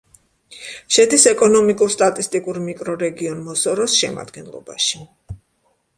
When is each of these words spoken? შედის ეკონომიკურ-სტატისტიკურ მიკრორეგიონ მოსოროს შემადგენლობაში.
შედის 0.95 1.25
ეკონომიკურ-სტატისტიკურ 1.31 2.61
მიკრორეგიონ 2.69 3.47
მოსოროს 3.51 3.99
შემადგენლობაში. 4.03 5.05